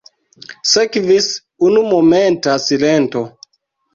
[0.69, 1.27] Sekvis
[1.67, 3.25] unumomenta silento.